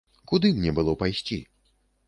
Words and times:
Куды 0.31 0.49
мне 0.57 0.71
было 0.79 0.95
пайсці? 1.03 1.39